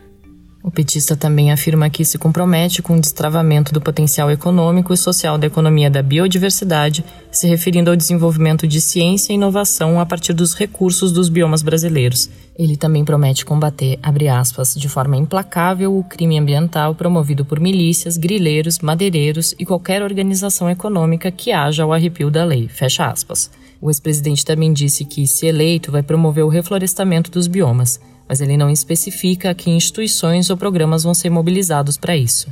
O 0.66 0.70
petista 0.72 1.16
também 1.16 1.52
afirma 1.52 1.88
que 1.88 2.04
se 2.04 2.18
compromete 2.18 2.82
com 2.82 2.96
o 2.96 3.00
destravamento 3.00 3.72
do 3.72 3.80
potencial 3.80 4.32
econômico 4.32 4.92
e 4.92 4.96
social 4.96 5.38
da 5.38 5.46
economia 5.46 5.88
da 5.88 6.02
biodiversidade, 6.02 7.04
se 7.30 7.46
referindo 7.46 7.88
ao 7.88 7.94
desenvolvimento 7.94 8.66
de 8.66 8.80
ciência 8.80 9.32
e 9.32 9.36
inovação 9.36 10.00
a 10.00 10.04
partir 10.04 10.32
dos 10.32 10.54
recursos 10.54 11.12
dos 11.12 11.28
biomas 11.28 11.62
brasileiros. 11.62 12.28
Ele 12.58 12.76
também 12.76 13.04
promete 13.04 13.44
combater, 13.44 14.00
aspas, 14.28 14.74
de 14.74 14.88
forma 14.88 15.16
implacável 15.16 15.96
o 15.96 16.02
crime 16.02 16.36
ambiental 16.36 16.96
promovido 16.96 17.44
por 17.44 17.60
milícias, 17.60 18.16
grileiros, 18.16 18.80
madeireiros 18.80 19.54
e 19.60 19.64
qualquer 19.64 20.02
organização 20.02 20.68
econômica 20.68 21.30
que 21.30 21.52
haja 21.52 21.84
ao 21.84 21.92
arrepio 21.92 22.28
da 22.28 22.44
lei, 22.44 22.66
fecha 22.66 23.06
aspas. 23.06 23.52
O 23.80 23.88
ex-presidente 23.88 24.44
também 24.44 24.72
disse 24.72 25.04
que, 25.04 25.28
se 25.28 25.46
eleito, 25.46 25.92
vai 25.92 26.02
promover 26.02 26.44
o 26.44 26.48
reflorestamento 26.48 27.30
dos 27.30 27.46
biomas 27.46 28.00
mas 28.28 28.40
ele 28.40 28.56
não 28.56 28.70
especifica 28.70 29.54
que 29.54 29.70
instituições 29.70 30.50
ou 30.50 30.56
programas 30.56 31.04
vão 31.04 31.14
ser 31.14 31.30
mobilizados 31.30 31.96
para 31.96 32.16
isso. 32.16 32.48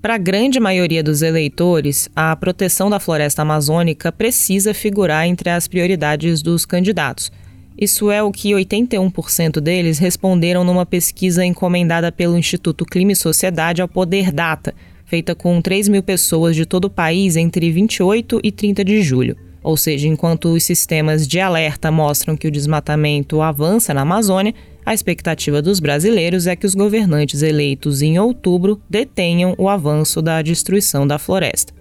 Para 0.00 0.14
a 0.14 0.18
grande 0.18 0.60
maioria 0.60 1.02
dos 1.02 1.22
eleitores, 1.22 2.08
a 2.14 2.34
proteção 2.36 2.88
da 2.88 3.00
floresta 3.00 3.42
amazônica 3.42 4.12
precisa 4.12 4.72
figurar 4.72 5.26
entre 5.26 5.50
as 5.50 5.66
prioridades 5.66 6.40
dos 6.40 6.64
candidatos. 6.64 7.32
Isso 7.76 8.10
é 8.10 8.22
o 8.22 8.30
que 8.30 8.50
81% 8.50 9.60
deles 9.60 9.98
responderam 9.98 10.62
numa 10.62 10.86
pesquisa 10.86 11.44
encomendada 11.44 12.12
pelo 12.12 12.38
Instituto 12.38 12.84
Clima 12.84 13.12
e 13.12 13.16
Sociedade 13.16 13.82
ao 13.82 13.88
Poder 13.88 14.30
Data, 14.32 14.74
feita 15.04 15.34
com 15.34 15.60
3 15.60 15.88
mil 15.88 16.02
pessoas 16.02 16.54
de 16.54 16.66
todo 16.66 16.84
o 16.84 16.90
país 16.90 17.36
entre 17.36 17.70
28 17.70 18.40
e 18.42 18.52
30 18.52 18.84
de 18.84 19.02
julho. 19.02 19.36
Ou 19.62 19.76
seja, 19.76 20.06
enquanto 20.06 20.46
os 20.46 20.62
sistemas 20.64 21.26
de 21.26 21.40
alerta 21.40 21.90
mostram 21.90 22.36
que 22.36 22.46
o 22.46 22.50
desmatamento 22.50 23.42
avança 23.42 23.92
na 23.92 24.02
Amazônia, 24.02 24.54
a 24.88 24.94
expectativa 24.94 25.60
dos 25.60 25.80
brasileiros 25.80 26.46
é 26.46 26.56
que 26.56 26.64
os 26.64 26.74
governantes 26.74 27.42
eleitos 27.42 28.00
em 28.00 28.18
outubro 28.18 28.80
detenham 28.88 29.54
o 29.58 29.68
avanço 29.68 30.22
da 30.22 30.40
destruição 30.40 31.06
da 31.06 31.18
floresta. 31.18 31.74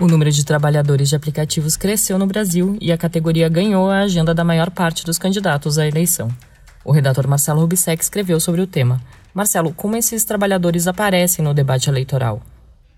O 0.00 0.08
número 0.08 0.32
de 0.32 0.44
trabalhadores 0.44 1.10
de 1.10 1.14
aplicativos 1.14 1.76
cresceu 1.76 2.18
no 2.18 2.26
Brasil 2.26 2.76
e 2.80 2.90
a 2.90 2.98
categoria 2.98 3.48
ganhou 3.48 3.88
a 3.88 4.00
agenda 4.00 4.34
da 4.34 4.42
maior 4.42 4.72
parte 4.72 5.04
dos 5.04 5.16
candidatos 5.16 5.78
à 5.78 5.86
eleição. 5.86 6.28
O 6.84 6.90
redator 6.90 7.28
Marcelo 7.28 7.60
Rubissec 7.60 8.02
escreveu 8.02 8.40
sobre 8.40 8.62
o 8.62 8.66
tema. 8.66 9.00
Marcelo, 9.32 9.72
como 9.72 9.94
esses 9.94 10.24
trabalhadores 10.24 10.88
aparecem 10.88 11.44
no 11.44 11.54
debate 11.54 11.88
eleitoral? 11.88 12.42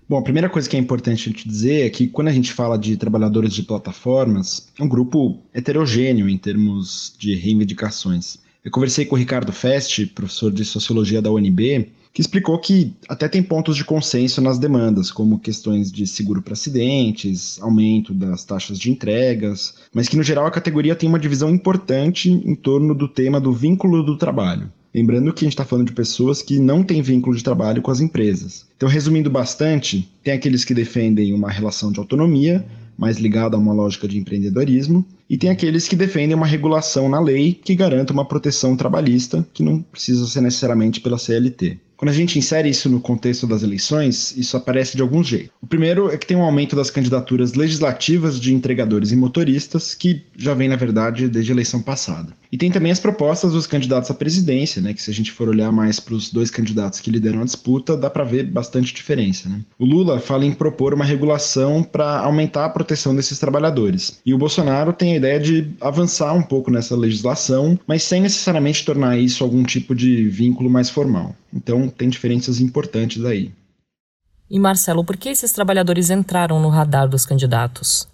Bom, 0.07 0.17
a 0.17 0.23
primeira 0.23 0.49
coisa 0.49 0.69
que 0.69 0.75
é 0.75 0.79
importante 0.79 1.21
a 1.21 1.31
gente 1.31 1.47
dizer 1.47 1.85
é 1.85 1.89
que 1.89 2.07
quando 2.07 2.27
a 2.27 2.31
gente 2.31 2.51
fala 2.51 2.77
de 2.77 2.97
trabalhadores 2.97 3.53
de 3.53 3.63
plataformas, 3.63 4.67
é 4.77 4.83
um 4.83 4.87
grupo 4.87 5.41
heterogêneo 5.53 6.29
em 6.29 6.37
termos 6.37 7.15
de 7.17 7.35
reivindicações. 7.35 8.37
Eu 8.63 8.71
conversei 8.71 9.05
com 9.05 9.15
o 9.15 9.19
Ricardo 9.19 9.51
Fest, 9.51 10.05
professor 10.13 10.51
de 10.51 10.65
Sociologia 10.65 11.21
da 11.21 11.31
UNB, 11.31 11.91
que 12.13 12.21
explicou 12.21 12.59
que 12.59 12.93
até 13.09 13.27
tem 13.27 13.41
pontos 13.41 13.75
de 13.75 13.83
consenso 13.83 14.39
nas 14.39 14.59
demandas, 14.59 15.09
como 15.09 15.39
questões 15.39 15.91
de 15.91 16.05
seguro 16.05 16.41
para 16.41 16.53
acidentes, 16.53 17.59
aumento 17.61 18.13
das 18.13 18.43
taxas 18.43 18.77
de 18.77 18.91
entregas, 18.91 19.75
mas 19.91 20.07
que 20.07 20.15
no 20.15 20.21
geral 20.21 20.45
a 20.45 20.51
categoria 20.51 20.95
tem 20.95 21.09
uma 21.09 21.19
divisão 21.19 21.49
importante 21.49 22.29
em 22.29 22.55
torno 22.55 22.93
do 22.93 23.07
tema 23.07 23.39
do 23.39 23.51
vínculo 23.51 24.03
do 24.03 24.17
trabalho. 24.17 24.71
Lembrando 24.93 25.33
que 25.33 25.43
a 25.43 25.45
gente 25.45 25.53
está 25.53 25.65
falando 25.65 25.87
de 25.87 25.93
pessoas 25.93 26.41
que 26.41 26.59
não 26.59 26.83
têm 26.83 27.01
vínculo 27.01 27.35
de 27.35 27.43
trabalho 27.43 27.81
com 27.81 27.89
as 27.89 27.99
empresas. 27.99 28.65
Então, 28.77 28.87
resumindo 28.87 29.29
bastante, 29.29 30.07
tem 30.23 30.33
aqueles 30.33 30.63
que 30.63 30.73
defendem 30.73 31.33
uma 31.33 31.49
relação 31.49 31.91
de 31.91 31.99
autonomia, 31.99 32.63
mais 32.95 33.17
ligada 33.17 33.55
a 33.55 33.59
uma 33.59 33.73
lógica 33.73 34.07
de 34.07 34.19
empreendedorismo, 34.19 35.03
e 35.27 35.35
tem 35.35 35.49
aqueles 35.49 35.87
que 35.87 35.95
defendem 35.95 36.35
uma 36.35 36.45
regulação 36.45 37.09
na 37.09 37.19
lei 37.19 37.53
que 37.53 37.73
garanta 37.73 38.13
uma 38.13 38.25
proteção 38.25 38.75
trabalhista, 38.75 39.47
que 39.51 39.63
não 39.63 39.81
precisa 39.81 40.27
ser 40.27 40.41
necessariamente 40.41 41.01
pela 41.01 41.17
CLT. 41.17 41.79
Quando 41.97 42.09
a 42.09 42.13
gente 42.13 42.37
insere 42.37 42.69
isso 42.69 42.89
no 42.89 42.99
contexto 42.99 43.47
das 43.47 43.63
eleições, 43.63 44.35
isso 44.37 44.57
aparece 44.57 44.95
de 44.95 45.01
alguns 45.01 45.25
jeitos. 45.25 45.51
O 45.61 45.65
primeiro 45.65 46.11
é 46.11 46.17
que 46.17 46.27
tem 46.27 46.35
um 46.35 46.43
aumento 46.43 46.75
das 46.75 46.91
candidaturas 46.91 47.53
legislativas 47.53 48.39
de 48.39 48.53
entregadores 48.53 49.11
e 49.11 49.15
motoristas, 49.15 49.95
que 49.95 50.21
já 50.37 50.53
vem, 50.53 50.67
na 50.67 50.75
verdade, 50.75 51.27
desde 51.29 51.51
a 51.51 51.55
eleição 51.55 51.81
passada. 51.81 52.33
E 52.53 52.57
tem 52.57 52.69
também 52.69 52.91
as 52.91 52.99
propostas 52.99 53.53
dos 53.53 53.65
candidatos 53.65 54.11
à 54.11 54.13
presidência, 54.13 54.79
né, 54.79 54.93
que 54.93 55.01
se 55.01 55.09
a 55.09 55.13
gente 55.13 55.31
for 55.31 55.49
olhar 55.49 55.71
mais 55.71 55.99
para 55.99 56.13
os 56.13 56.29
dois 56.29 56.51
candidatos 56.51 56.99
que 56.99 57.09
lideram 57.09 57.41
a 57.41 57.45
disputa, 57.45 57.97
dá 57.97 58.11
para 58.11 58.23
ver 58.23 58.45
bastante 58.45 58.93
diferença. 58.93 59.49
Né? 59.49 59.61
O 59.79 59.83
Lula 59.83 60.19
fala 60.19 60.45
em 60.45 60.53
propor 60.53 60.93
uma 60.93 61.03
regulação 61.03 61.81
para 61.81 62.19
aumentar 62.19 62.65
a 62.65 62.69
proteção 62.69 63.15
desses 63.15 63.39
trabalhadores. 63.39 64.19
E 64.23 64.35
o 64.35 64.37
Bolsonaro 64.37 64.93
tem 64.93 65.13
a 65.13 65.15
ideia 65.15 65.39
de 65.39 65.71
avançar 65.81 66.31
um 66.35 66.43
pouco 66.43 66.69
nessa 66.69 66.95
legislação, 66.95 67.79
mas 67.87 68.03
sem 68.03 68.21
necessariamente 68.21 68.85
tornar 68.85 69.17
isso 69.17 69.43
algum 69.43 69.63
tipo 69.63 69.95
de 69.95 70.29
vínculo 70.29 70.69
mais 70.69 70.91
formal. 70.91 71.35
Então, 71.51 71.89
tem 71.89 72.07
diferenças 72.07 72.59
importantes 72.61 73.25
aí. 73.25 73.51
E 74.47 74.59
Marcelo, 74.59 75.03
por 75.03 75.17
que 75.17 75.29
esses 75.29 75.51
trabalhadores 75.51 76.11
entraram 76.11 76.61
no 76.61 76.69
radar 76.69 77.09
dos 77.09 77.25
candidatos? 77.25 78.07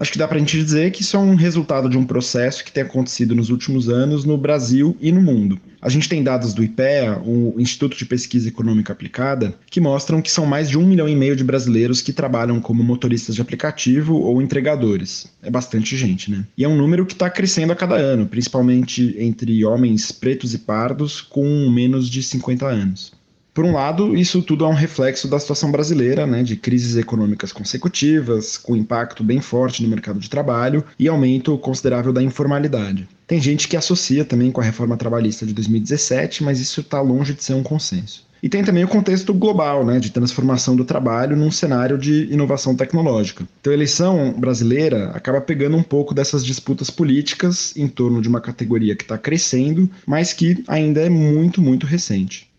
Acho 0.00 0.12
que 0.12 0.18
dá 0.18 0.26
para 0.26 0.38
a 0.38 0.40
gente 0.40 0.56
dizer 0.56 0.90
que 0.92 1.02
isso 1.02 1.14
é 1.14 1.20
um 1.20 1.34
resultado 1.34 1.86
de 1.86 1.98
um 1.98 2.06
processo 2.06 2.64
que 2.64 2.72
tem 2.72 2.82
acontecido 2.82 3.36
nos 3.36 3.50
últimos 3.50 3.90
anos 3.90 4.24
no 4.24 4.38
Brasil 4.38 4.96
e 4.98 5.12
no 5.12 5.20
mundo. 5.20 5.60
A 5.78 5.90
gente 5.90 6.08
tem 6.08 6.22
dados 6.22 6.54
do 6.54 6.64
IPEA, 6.64 7.20
o 7.22 7.56
Instituto 7.58 7.98
de 7.98 8.06
Pesquisa 8.06 8.48
Econômica 8.48 8.94
Aplicada, 8.94 9.54
que 9.70 9.78
mostram 9.78 10.22
que 10.22 10.30
são 10.30 10.46
mais 10.46 10.70
de 10.70 10.78
um 10.78 10.86
milhão 10.86 11.06
e 11.06 11.14
meio 11.14 11.36
de 11.36 11.44
brasileiros 11.44 12.00
que 12.00 12.14
trabalham 12.14 12.62
como 12.62 12.82
motoristas 12.82 13.34
de 13.34 13.42
aplicativo 13.42 14.14
ou 14.14 14.40
entregadores. 14.40 15.26
É 15.42 15.50
bastante 15.50 15.94
gente, 15.98 16.30
né? 16.30 16.46
E 16.56 16.64
é 16.64 16.68
um 16.68 16.78
número 16.78 17.04
que 17.04 17.12
está 17.12 17.28
crescendo 17.28 17.74
a 17.74 17.76
cada 17.76 17.96
ano, 17.96 18.26
principalmente 18.26 19.14
entre 19.18 19.62
homens 19.66 20.10
pretos 20.10 20.54
e 20.54 20.58
pardos 20.58 21.20
com 21.20 21.68
menos 21.68 22.08
de 22.08 22.22
50 22.22 22.66
anos. 22.66 23.19
Por 23.52 23.64
um 23.64 23.72
lado, 23.72 24.16
isso 24.16 24.42
tudo 24.42 24.64
é 24.64 24.68
um 24.68 24.74
reflexo 24.74 25.26
da 25.26 25.38
situação 25.38 25.72
brasileira, 25.72 26.26
né, 26.26 26.42
de 26.42 26.56
crises 26.56 26.96
econômicas 26.96 27.52
consecutivas, 27.52 28.56
com 28.56 28.76
impacto 28.76 29.24
bem 29.24 29.40
forte 29.40 29.82
no 29.82 29.88
mercado 29.88 30.20
de 30.20 30.30
trabalho 30.30 30.84
e 30.98 31.08
aumento 31.08 31.58
considerável 31.58 32.12
da 32.12 32.22
informalidade. 32.22 33.08
Tem 33.26 33.40
gente 33.40 33.68
que 33.68 33.76
associa 33.76 34.24
também 34.24 34.50
com 34.50 34.60
a 34.60 34.64
reforma 34.64 34.96
trabalhista 34.96 35.44
de 35.44 35.52
2017, 35.52 36.44
mas 36.44 36.60
isso 36.60 36.80
está 36.80 37.00
longe 37.00 37.34
de 37.34 37.42
ser 37.42 37.54
um 37.54 37.62
consenso. 37.62 38.28
E 38.42 38.48
tem 38.48 38.64
também 38.64 38.84
o 38.84 38.88
contexto 38.88 39.34
global, 39.34 39.84
né, 39.84 39.98
de 39.98 40.10
transformação 40.10 40.74
do 40.74 40.84
trabalho 40.84 41.36
num 41.36 41.50
cenário 41.50 41.98
de 41.98 42.32
inovação 42.32 42.74
tecnológica. 42.74 43.46
Então 43.60 43.70
a 43.72 43.76
eleição 43.76 44.32
brasileira 44.32 45.10
acaba 45.10 45.40
pegando 45.40 45.76
um 45.76 45.82
pouco 45.82 46.14
dessas 46.14 46.44
disputas 46.44 46.88
políticas 46.88 47.76
em 47.76 47.86
torno 47.86 48.22
de 48.22 48.28
uma 48.28 48.40
categoria 48.40 48.96
que 48.96 49.02
está 49.02 49.18
crescendo, 49.18 49.90
mas 50.06 50.32
que 50.32 50.64
ainda 50.66 51.00
é 51.00 51.10
muito, 51.10 51.60
muito 51.60 51.86
recente. 51.86 52.49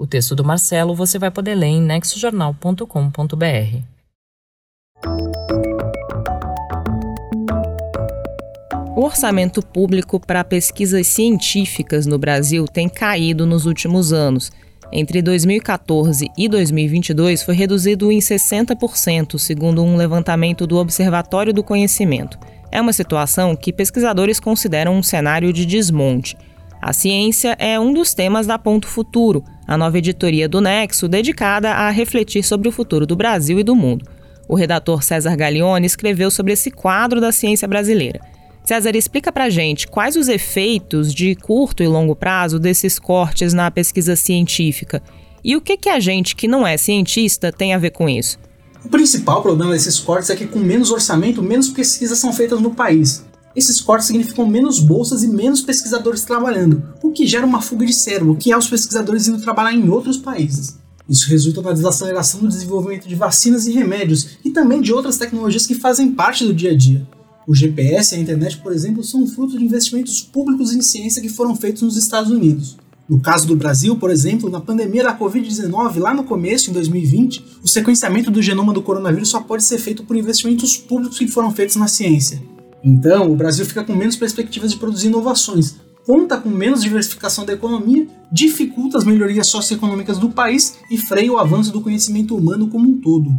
O 0.00 0.06
texto 0.06 0.34
do 0.34 0.42
Marcelo 0.42 0.94
você 0.94 1.18
vai 1.18 1.30
poder 1.30 1.54
ler 1.54 1.66
em 1.66 1.82
nexojornal.com.br. 1.82 2.86
O 8.96 9.02
orçamento 9.02 9.60
público 9.60 10.18
para 10.18 10.42
pesquisas 10.42 11.06
científicas 11.06 12.06
no 12.06 12.18
Brasil 12.18 12.64
tem 12.64 12.88
caído 12.88 13.44
nos 13.44 13.66
últimos 13.66 14.10
anos. 14.10 14.50
entre 14.90 15.20
2014 15.20 16.30
e 16.36 16.48
2022 16.48 17.42
foi 17.42 17.54
reduzido 17.54 18.10
em 18.10 18.20
60%, 18.20 19.38
segundo 19.38 19.84
um 19.84 19.96
levantamento 19.96 20.66
do 20.66 20.78
Observatório 20.78 21.52
do 21.52 21.62
Conhecimento. 21.62 22.38
É 22.72 22.80
uma 22.80 22.94
situação 22.94 23.54
que 23.54 23.70
pesquisadores 23.70 24.40
consideram 24.40 24.96
um 24.96 25.02
cenário 25.02 25.52
de 25.52 25.66
desmonte. 25.66 26.38
A 26.80 26.94
ciência 26.94 27.54
é 27.58 27.78
um 27.78 27.92
dos 27.92 28.14
temas 28.14 28.46
da 28.46 28.58
Ponto 28.58 28.86
Futuro, 28.86 29.44
a 29.66 29.76
nova 29.76 29.98
editoria 29.98 30.48
do 30.48 30.62
Nexo 30.62 31.06
dedicada 31.08 31.72
a 31.72 31.90
refletir 31.90 32.42
sobre 32.42 32.68
o 32.68 32.72
futuro 32.72 33.06
do 33.06 33.14
Brasil 33.14 33.60
e 33.60 33.62
do 33.62 33.76
mundo. 33.76 34.06
O 34.48 34.54
redator 34.54 35.02
César 35.02 35.36
Gaglione 35.36 35.86
escreveu 35.86 36.30
sobre 36.30 36.54
esse 36.54 36.70
quadro 36.70 37.20
da 37.20 37.32
ciência 37.32 37.68
brasileira. 37.68 38.20
César, 38.64 38.96
explica 38.96 39.30
pra 39.30 39.50
gente 39.50 39.86
quais 39.86 40.16
os 40.16 40.28
efeitos 40.28 41.12
de 41.12 41.34
curto 41.34 41.82
e 41.82 41.86
longo 41.86 42.16
prazo 42.16 42.58
desses 42.58 42.98
cortes 42.98 43.52
na 43.52 43.70
pesquisa 43.70 44.16
científica 44.16 45.02
e 45.44 45.56
o 45.56 45.60
que, 45.60 45.76
que 45.76 45.88
a 45.88 46.00
gente 46.00 46.34
que 46.34 46.48
não 46.48 46.66
é 46.66 46.76
cientista 46.76 47.52
tem 47.52 47.74
a 47.74 47.78
ver 47.78 47.90
com 47.90 48.08
isso. 48.08 48.38
O 48.84 48.88
principal 48.88 49.42
problema 49.42 49.72
desses 49.72 49.98
cortes 49.98 50.30
é 50.30 50.36
que, 50.36 50.46
com 50.46 50.58
menos 50.58 50.90
orçamento, 50.90 51.42
menos 51.42 51.68
pesquisas 51.68 52.18
são 52.18 52.32
feitas 52.32 52.60
no 52.60 52.74
país. 52.74 53.24
Esses 53.54 53.80
cortes 53.80 54.06
significam 54.06 54.46
menos 54.46 54.78
bolsas 54.78 55.24
e 55.24 55.28
menos 55.28 55.60
pesquisadores 55.60 56.22
trabalhando, 56.22 56.82
o 57.02 57.10
que 57.10 57.26
gera 57.26 57.44
uma 57.44 57.60
fuga 57.60 57.84
de 57.84 57.92
cérebro, 57.92 58.36
que 58.36 58.52
é 58.52 58.56
os 58.56 58.68
pesquisadores 58.68 59.26
indo 59.26 59.42
trabalhar 59.42 59.74
em 59.74 59.88
outros 59.88 60.16
países. 60.16 60.78
Isso 61.08 61.28
resulta 61.28 61.60
na 61.60 61.72
desaceleração 61.72 62.40
do 62.40 62.48
desenvolvimento 62.48 63.08
de 63.08 63.16
vacinas 63.16 63.66
e 63.66 63.72
remédios, 63.72 64.38
e 64.44 64.50
também 64.50 64.80
de 64.80 64.92
outras 64.92 65.18
tecnologias 65.18 65.66
que 65.66 65.74
fazem 65.74 66.12
parte 66.12 66.44
do 66.44 66.54
dia 66.54 66.70
a 66.70 66.76
dia. 66.76 67.04
O 67.48 67.54
GPS 67.54 68.14
e 68.14 68.18
a 68.18 68.20
internet, 68.20 68.58
por 68.58 68.72
exemplo, 68.72 69.02
são 69.02 69.26
fruto 69.26 69.58
de 69.58 69.64
investimentos 69.64 70.20
públicos 70.20 70.72
em 70.72 70.80
ciência 70.80 71.20
que 71.20 71.28
foram 71.28 71.56
feitos 71.56 71.82
nos 71.82 71.96
Estados 71.96 72.30
Unidos. 72.30 72.76
No 73.08 73.18
caso 73.18 73.44
do 73.44 73.56
Brasil, 73.56 73.96
por 73.96 74.08
exemplo, 74.08 74.48
na 74.48 74.60
pandemia 74.60 75.02
da 75.02 75.18
Covid-19, 75.18 75.98
lá 75.98 76.14
no 76.14 76.22
começo, 76.22 76.70
em 76.70 76.72
2020, 76.72 77.44
o 77.60 77.66
sequenciamento 77.66 78.30
do 78.30 78.40
genoma 78.40 78.72
do 78.72 78.80
coronavírus 78.80 79.30
só 79.30 79.40
pode 79.40 79.64
ser 79.64 79.78
feito 79.78 80.04
por 80.04 80.16
investimentos 80.16 80.76
públicos 80.76 81.18
que 81.18 81.26
foram 81.26 81.50
feitos 81.50 81.74
na 81.74 81.88
ciência. 81.88 82.40
Então, 82.82 83.30
o 83.30 83.36
Brasil 83.36 83.66
fica 83.66 83.84
com 83.84 83.94
menos 83.94 84.16
perspectivas 84.16 84.72
de 84.72 84.78
produzir 84.78 85.08
inovações, 85.08 85.76
conta 86.06 86.38
com 86.38 86.48
menos 86.48 86.82
diversificação 86.82 87.44
da 87.44 87.52
economia, 87.52 88.06
dificulta 88.32 88.98
as 88.98 89.04
melhorias 89.04 89.48
socioeconômicas 89.48 90.18
do 90.18 90.30
país 90.30 90.78
e 90.90 90.96
freia 90.96 91.32
o 91.32 91.38
avanço 91.38 91.72
do 91.72 91.80
conhecimento 91.80 92.36
humano 92.36 92.68
como 92.68 92.88
um 92.88 93.00
todo. 93.00 93.30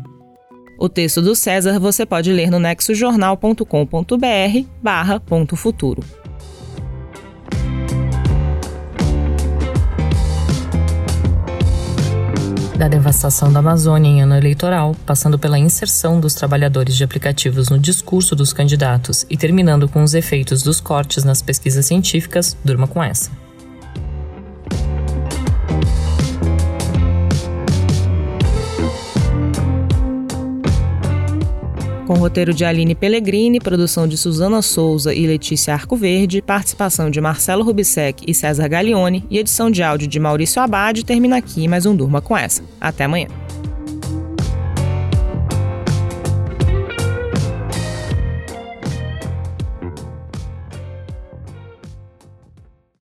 O 0.79 0.89
texto 0.89 1.21
do 1.21 1.35
César 1.35 1.79
você 1.79 2.05
pode 2.05 2.31
ler 2.31 2.49
no 2.49 2.59
nexojornal.com.br 2.59 4.67
barra 4.81 5.19
ponto 5.19 5.55
futuro. 5.55 6.03
Da 12.81 12.87
devastação 12.87 13.53
da 13.53 13.59
Amazônia 13.59 14.09
em 14.09 14.21
ano 14.23 14.35
eleitoral, 14.35 14.95
passando 15.05 15.37
pela 15.37 15.59
inserção 15.59 16.19
dos 16.19 16.33
trabalhadores 16.33 16.95
de 16.95 17.03
aplicativos 17.03 17.69
no 17.69 17.77
discurso 17.77 18.35
dos 18.35 18.53
candidatos 18.53 19.23
e 19.29 19.37
terminando 19.37 19.87
com 19.87 20.01
os 20.01 20.15
efeitos 20.15 20.63
dos 20.63 20.79
cortes 20.79 21.23
nas 21.23 21.43
pesquisas 21.43 21.85
científicas, 21.85 22.57
durma 22.65 22.87
com 22.87 23.03
essa. 23.03 23.29
Com 32.11 32.17
roteiro 32.17 32.53
de 32.53 32.65
Aline 32.65 32.93
Pellegrini, 32.93 33.57
produção 33.57 34.05
de 34.05 34.17
Suzana 34.17 34.61
Souza 34.61 35.15
e 35.15 35.25
Letícia 35.25 35.73
Arcoverde, 35.73 36.41
participação 36.41 37.09
de 37.09 37.21
Marcelo 37.21 37.63
Rubissec 37.63 38.25
e 38.27 38.33
César 38.33 38.67
Gaglione 38.67 39.23
e 39.29 39.37
edição 39.37 39.71
de 39.71 39.81
áudio 39.81 40.09
de 40.09 40.19
Maurício 40.19 40.61
Abad, 40.61 41.05
termina 41.05 41.37
aqui 41.37 41.69
mais 41.69 41.85
um 41.85 41.95
Durma 41.95 42.21
com 42.21 42.35
essa. 42.35 42.63
Até 42.81 43.05
amanhã. 43.05 43.40